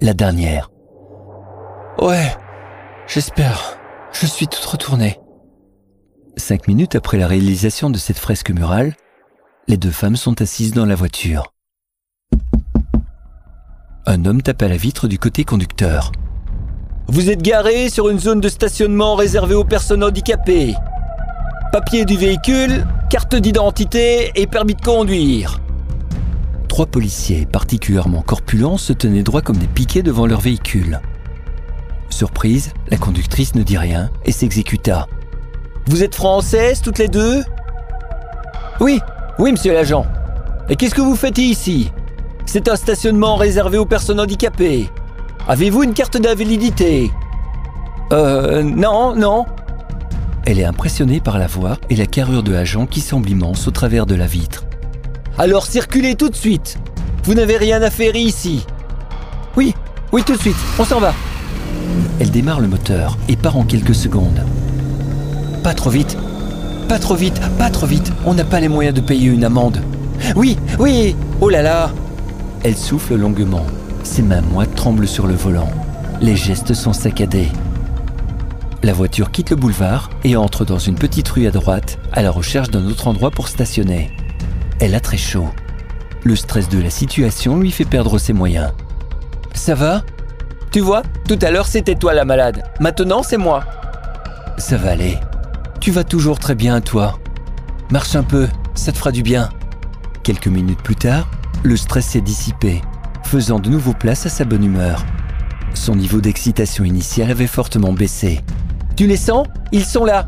La 0.00 0.14
dernière. 0.14 0.70
Ouais, 2.00 2.32
j'espère. 3.08 3.76
Je 4.12 4.26
suis 4.26 4.46
toute 4.46 4.64
retournée. 4.64 5.18
Cinq 6.36 6.68
minutes 6.68 6.94
après 6.94 7.18
la 7.18 7.26
réalisation 7.26 7.90
de 7.90 7.98
cette 7.98 8.18
fresque 8.18 8.50
murale, 8.50 8.92
les 9.68 9.76
deux 9.76 9.90
femmes 9.90 10.16
sont 10.16 10.40
assises 10.42 10.72
dans 10.72 10.84
la 10.84 10.94
voiture. 10.94 11.52
Un 14.06 14.24
homme 14.26 14.42
tape 14.42 14.62
à 14.62 14.68
la 14.68 14.76
vitre 14.76 15.08
du 15.08 15.18
côté 15.18 15.44
conducteur. 15.44 16.12
Vous 17.08 17.30
êtes 17.30 17.42
garé 17.42 17.88
sur 17.88 18.08
une 18.08 18.18
zone 18.18 18.40
de 18.40 18.48
stationnement 18.48 19.14
réservée 19.14 19.54
aux 19.54 19.64
personnes 19.64 20.04
handicapées. 20.04 20.74
Papier 21.72 22.04
du 22.04 22.16
véhicule, 22.16 22.86
carte 23.10 23.34
d'identité 23.34 24.32
et 24.34 24.46
permis 24.46 24.74
de 24.74 24.80
conduire. 24.80 25.60
Trois 26.68 26.86
policiers 26.86 27.46
particulièrement 27.46 28.22
corpulents 28.22 28.78
se 28.78 28.92
tenaient 28.92 29.22
droit 29.22 29.42
comme 29.42 29.56
des 29.56 29.66
piquets 29.66 30.02
devant 30.02 30.26
leur 30.26 30.40
véhicule. 30.40 31.00
Surprise, 32.10 32.72
la 32.90 32.96
conductrice 32.96 33.54
ne 33.54 33.62
dit 33.62 33.78
rien 33.78 34.10
et 34.24 34.32
s'exécuta. 34.32 35.06
Vous 35.86 36.02
êtes 36.02 36.14
françaises 36.14 36.80
toutes 36.80 36.98
les 36.98 37.08
deux? 37.08 37.42
Oui, 38.80 39.00
oui, 39.38 39.52
monsieur 39.52 39.72
l'agent. 39.72 40.06
Et 40.68 40.76
qu'est-ce 40.76 40.94
que 40.94 41.00
vous 41.00 41.16
faites 41.16 41.38
ici? 41.38 41.90
C'est 42.46 42.68
un 42.68 42.76
stationnement 42.76 43.36
réservé 43.36 43.78
aux 43.78 43.86
personnes 43.86 44.20
handicapées. 44.20 44.88
Avez-vous 45.48 45.82
une 45.82 45.92
carte 45.92 46.16
d'invalidité? 46.16 47.10
Euh, 48.12 48.62
non, 48.62 49.14
non. 49.14 49.46
Elle 50.46 50.60
est 50.60 50.64
impressionnée 50.64 51.20
par 51.20 51.38
la 51.38 51.46
voix 51.46 51.78
et 51.90 51.96
la 51.96 52.06
carrure 52.06 52.42
de 52.42 52.52
l'agent 52.52 52.86
qui 52.86 53.00
semble 53.00 53.28
immense 53.30 53.66
au 53.66 53.70
travers 53.70 54.06
de 54.06 54.14
la 54.14 54.26
vitre. 54.26 54.64
Alors 55.38 55.66
circulez 55.66 56.14
tout 56.14 56.28
de 56.28 56.36
suite. 56.36 56.78
Vous 57.24 57.34
n'avez 57.34 57.56
rien 57.56 57.82
à 57.82 57.90
faire 57.90 58.14
ici. 58.14 58.66
Oui, 59.56 59.74
oui, 60.12 60.22
tout 60.22 60.34
de 60.34 60.40
suite. 60.40 60.56
On 60.78 60.84
s'en 60.84 61.00
va. 61.00 61.12
Elle 62.20 62.30
démarre 62.30 62.60
le 62.60 62.68
moteur 62.68 63.16
et 63.28 63.36
part 63.36 63.56
en 63.56 63.64
quelques 63.64 63.94
secondes. 63.94 64.44
Pas 65.62 65.74
trop 65.74 65.90
vite. 65.90 66.16
Pas 66.88 66.98
trop 66.98 67.14
vite, 67.14 67.40
pas 67.58 67.70
trop 67.70 67.86
vite. 67.86 68.12
On 68.24 68.34
n'a 68.34 68.44
pas 68.44 68.60
les 68.60 68.68
moyens 68.68 68.94
de 68.94 69.00
payer 69.00 69.28
une 69.28 69.44
amende. 69.44 69.80
Oui, 70.36 70.58
oui. 70.78 71.16
Oh 71.40 71.48
là 71.48 71.62
là. 71.62 71.90
Elle 72.62 72.76
souffle 72.76 73.16
longuement. 73.16 73.66
Ses 74.02 74.22
mains 74.22 74.42
moites 74.42 74.74
tremblent 74.74 75.08
sur 75.08 75.26
le 75.26 75.34
volant. 75.34 75.70
Les 76.20 76.36
gestes 76.36 76.74
sont 76.74 76.92
saccadés. 76.92 77.48
La 78.82 78.92
voiture 78.92 79.30
quitte 79.30 79.50
le 79.50 79.56
boulevard 79.56 80.10
et 80.24 80.36
entre 80.36 80.64
dans 80.64 80.78
une 80.78 80.94
petite 80.94 81.28
rue 81.28 81.46
à 81.46 81.50
droite 81.50 81.98
à 82.12 82.22
la 82.22 82.30
recherche 82.30 82.70
d'un 82.70 82.86
autre 82.86 83.08
endroit 83.08 83.30
pour 83.30 83.48
stationner. 83.48 84.10
Elle 84.78 84.94
a 84.94 85.00
très 85.00 85.16
chaud. 85.16 85.48
Le 86.22 86.36
stress 86.36 86.68
de 86.68 86.80
la 86.80 86.90
situation 86.90 87.58
lui 87.58 87.70
fait 87.70 87.86
perdre 87.86 88.18
ses 88.18 88.34
moyens. 88.34 88.72
Ça 89.54 89.74
va? 89.74 90.02
Tu 90.70 90.80
vois, 90.80 91.02
tout 91.26 91.38
à 91.40 91.50
l'heure 91.50 91.66
c'était 91.66 91.94
toi 91.94 92.12
la 92.12 92.24
malade. 92.24 92.62
Maintenant 92.78 93.22
c'est 93.22 93.38
moi. 93.38 93.64
Ça 94.58 94.76
va 94.76 94.90
aller. 94.90 95.18
Tu 95.84 95.90
vas 95.90 96.02
toujours 96.02 96.38
très 96.38 96.54
bien, 96.54 96.80
toi. 96.80 97.18
Marche 97.90 98.16
un 98.16 98.22
peu, 98.22 98.48
ça 98.74 98.90
te 98.90 98.96
fera 98.96 99.12
du 99.12 99.22
bien. 99.22 99.50
Quelques 100.22 100.46
minutes 100.46 100.80
plus 100.80 100.96
tard, 100.96 101.28
le 101.62 101.76
stress 101.76 102.06
s'est 102.06 102.22
dissipé, 102.22 102.80
faisant 103.22 103.58
de 103.58 103.68
nouveau 103.68 103.92
place 103.92 104.24
à 104.24 104.30
sa 104.30 104.46
bonne 104.46 104.64
humeur. 104.64 105.04
Son 105.74 105.94
niveau 105.94 106.22
d'excitation 106.22 106.84
initiale 106.84 107.30
avait 107.30 107.46
fortement 107.46 107.92
baissé. 107.92 108.40
Tu 108.96 109.06
les 109.06 109.18
sens? 109.18 109.46
Ils 109.72 109.84
sont 109.84 110.06
là. 110.06 110.26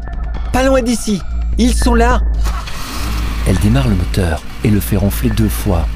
Pas 0.52 0.62
loin 0.62 0.82
d'ici. 0.82 1.22
Ils 1.56 1.72
sont 1.72 1.94
là. 1.94 2.20
Elle 3.46 3.56
démarre 3.60 3.88
le 3.88 3.94
moteur 3.94 4.42
et 4.62 4.68
le 4.68 4.78
fait 4.78 4.98
ronfler 4.98 5.30
deux 5.30 5.48
fois. 5.48 5.88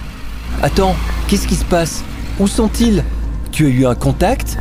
Attends, 0.63 0.97
qu'est-ce 1.29 1.47
qui 1.47 1.57
se 1.57 1.67
passe? 1.67 2.03
Où 2.39 2.47
sont-ils? 2.47 3.05
Tu 3.53 3.67
as 3.67 3.69
eu 3.69 3.85
un 3.85 3.95
contact? 3.95 4.57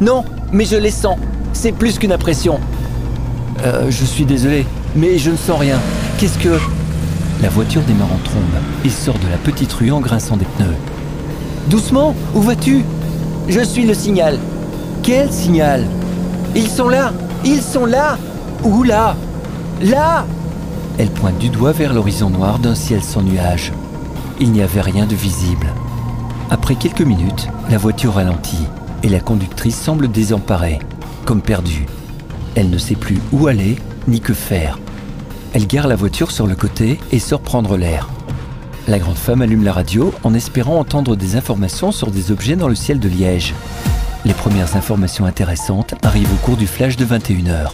Non, 0.00 0.24
mais 0.52 0.64
je 0.64 0.76
les 0.76 0.92
sens. 0.92 1.18
C'est 1.52 1.72
plus 1.72 1.98
qu'une 1.98 2.12
impression. 2.12 2.60
Euh, 3.64 3.90
je 3.90 4.04
suis 4.04 4.24
désolé, 4.24 4.66
mais 4.94 5.18
je 5.18 5.30
ne 5.30 5.36
sens 5.36 5.58
rien. 5.58 5.78
Qu'est-ce 6.18 6.38
que... 6.38 6.58
La 7.42 7.48
voiture 7.48 7.82
démarre 7.82 8.12
en 8.12 8.18
trombe 8.24 8.42
et 8.84 8.88
sort 8.88 9.18
de 9.18 9.28
la 9.30 9.36
petite 9.36 9.72
rue 9.72 9.92
en 9.92 10.00
grinçant 10.00 10.36
des 10.36 10.44
pneus. 10.44 10.74
Doucement, 11.68 12.14
où 12.34 12.40
vas-tu? 12.40 12.84
Je 13.48 13.60
suis 13.60 13.86
le 13.86 13.94
signal. 13.94 14.38
Quel 15.02 15.32
signal? 15.32 15.86
Ils 16.56 16.68
sont 16.68 16.88
là 16.88 17.12
Ils 17.44 17.62
sont 17.62 17.86
là 17.86 18.18
Où 18.64 18.82
là? 18.82 19.16
Là? 19.80 20.26
Elle 20.98 21.10
pointe 21.10 21.38
du 21.38 21.48
doigt 21.48 21.72
vers 21.72 21.94
l'horizon 21.94 22.30
noir 22.30 22.58
d'un 22.58 22.74
ciel 22.74 23.02
sans 23.02 23.22
nuages. 23.22 23.72
Il 24.40 24.50
n'y 24.50 24.62
avait 24.62 24.80
rien 24.80 25.06
de 25.06 25.14
visible. 25.14 25.68
Après 26.50 26.74
quelques 26.74 27.02
minutes, 27.02 27.48
la 27.70 27.78
voiture 27.78 28.14
ralentit 28.14 28.66
et 29.02 29.08
la 29.08 29.20
conductrice 29.20 29.80
semble 29.80 30.08
désemparée, 30.10 30.80
comme 31.24 31.40
perdue. 31.40 31.86
Elle 32.58 32.70
ne 32.70 32.78
sait 32.78 32.96
plus 32.96 33.18
où 33.30 33.46
aller 33.46 33.76
ni 34.08 34.20
que 34.20 34.34
faire. 34.34 34.80
Elle 35.52 35.68
gare 35.68 35.86
la 35.86 35.94
voiture 35.94 36.32
sur 36.32 36.48
le 36.48 36.56
côté 36.56 36.98
et 37.12 37.20
sort 37.20 37.40
prendre 37.40 37.76
l'air. 37.76 38.08
La 38.88 38.98
grande 38.98 39.14
femme 39.14 39.42
allume 39.42 39.62
la 39.62 39.72
radio 39.72 40.12
en 40.24 40.34
espérant 40.34 40.80
entendre 40.80 41.14
des 41.14 41.36
informations 41.36 41.92
sur 41.92 42.10
des 42.10 42.32
objets 42.32 42.56
dans 42.56 42.66
le 42.66 42.74
ciel 42.74 42.98
de 42.98 43.08
Liège. 43.08 43.54
Les 44.24 44.34
premières 44.34 44.74
informations 44.74 45.24
intéressantes 45.24 45.94
arrivent 46.04 46.32
au 46.32 46.44
cours 46.44 46.56
du 46.56 46.66
flash 46.66 46.96
de 46.96 47.04
21h. 47.04 47.70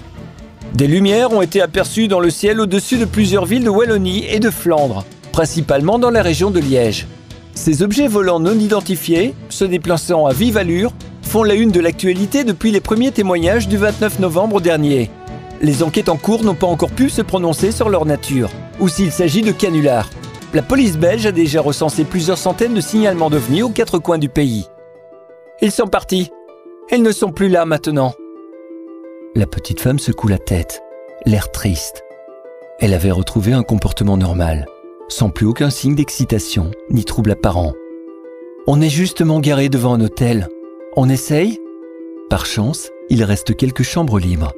Des 0.74 0.86
lumières 0.86 1.32
ont 1.32 1.40
été 1.40 1.62
aperçues 1.62 2.06
dans 2.06 2.20
le 2.20 2.28
ciel 2.28 2.60
au-dessus 2.60 2.98
de 2.98 3.06
plusieurs 3.06 3.46
villes 3.46 3.64
de 3.64 3.70
Wallonie 3.70 4.26
et 4.28 4.38
de 4.38 4.50
Flandre, 4.50 5.06
principalement 5.32 5.98
dans 5.98 6.10
la 6.10 6.20
région 6.20 6.50
de 6.50 6.60
Liège. 6.60 7.06
Ces 7.54 7.82
objets 7.82 8.06
volants 8.06 8.40
non 8.40 8.58
identifiés, 8.58 9.34
se 9.48 9.64
déplaçant 9.64 10.26
à 10.26 10.34
vive 10.34 10.58
allure, 10.58 10.92
la 11.42 11.54
une 11.54 11.72
de 11.72 11.80
l'actualité 11.80 12.44
depuis 12.44 12.70
les 12.70 12.80
premiers 12.80 13.10
témoignages 13.10 13.66
du 13.66 13.76
29 13.76 14.20
novembre 14.20 14.60
dernier. 14.60 15.10
Les 15.60 15.82
enquêtes 15.82 16.08
en 16.08 16.16
cours 16.16 16.44
n'ont 16.44 16.54
pas 16.54 16.66
encore 16.66 16.90
pu 16.90 17.08
se 17.08 17.22
prononcer 17.22 17.72
sur 17.72 17.88
leur 17.88 18.06
nature, 18.06 18.50
ou 18.78 18.88
s'il 18.88 19.10
s'agit 19.10 19.42
de 19.42 19.50
canulars. 19.50 20.10
La 20.52 20.62
police 20.62 20.96
belge 20.96 21.26
a 21.26 21.32
déjà 21.32 21.60
recensé 21.60 22.04
plusieurs 22.04 22.38
centaines 22.38 22.74
de 22.74 22.80
signalements 22.80 23.30
d'ovnis 23.30 23.62
aux 23.62 23.70
quatre 23.70 23.98
coins 23.98 24.18
du 24.18 24.28
pays. 24.28 24.68
Ils 25.60 25.72
sont 25.72 25.88
partis. 25.88 26.30
Ils 26.92 27.02
ne 27.02 27.10
sont 27.10 27.32
plus 27.32 27.48
là 27.48 27.64
maintenant. 27.64 28.12
La 29.34 29.46
petite 29.46 29.80
femme 29.80 29.98
secoue 29.98 30.28
la 30.28 30.38
tête, 30.38 30.82
l'air 31.26 31.50
triste. 31.50 32.04
Elle 32.78 32.94
avait 32.94 33.10
retrouvé 33.10 33.52
un 33.52 33.62
comportement 33.62 34.16
normal, 34.16 34.66
sans 35.08 35.30
plus 35.30 35.46
aucun 35.46 35.70
signe 35.70 35.94
d'excitation 35.94 36.70
ni 36.90 37.04
trouble 37.04 37.32
apparent. 37.32 37.72
On 38.66 38.80
est 38.80 38.90
justement 38.90 39.40
garé 39.40 39.68
devant 39.68 39.94
un 39.94 40.00
hôtel. 40.00 40.48
On 40.96 41.08
essaye? 41.08 41.60
Par 42.30 42.46
chance, 42.46 42.88
il 43.10 43.24
reste 43.24 43.56
quelques 43.56 43.82
chambres 43.82 44.20
libres. 44.20 44.52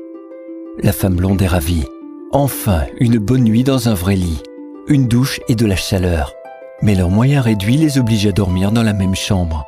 La 0.83 0.93
femme 0.93 1.16
blonde 1.16 1.40
est 1.40 1.47
ravie. 1.47 1.87
Enfin, 2.31 2.83
une 2.99 3.16
bonne 3.16 3.45
nuit 3.45 3.64
dans 3.64 3.88
un 3.88 3.95
vrai 3.95 4.16
lit, 4.16 4.43
une 4.87 5.09
douche 5.09 5.40
et 5.49 5.55
de 5.55 5.64
la 5.64 5.76
chaleur. 5.76 6.35
Mais 6.83 6.95
leurs 6.95 7.09
moyens 7.09 7.43
réduits 7.43 7.78
les 7.78 7.97
obligent 7.97 8.26
à 8.26 8.33
dormir 8.33 8.71
dans 8.71 8.83
la 8.83 8.93
même 8.93 9.14
chambre. 9.14 9.64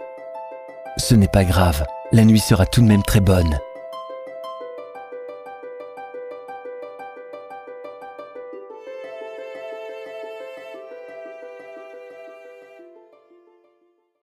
Ce 0.98 1.14
n'est 1.14 1.26
pas 1.26 1.44
grave, 1.44 1.86
la 2.12 2.24
nuit 2.24 2.38
sera 2.38 2.66
tout 2.66 2.82
de 2.82 2.86
même 2.86 3.02
très 3.02 3.20
bonne. 3.20 3.58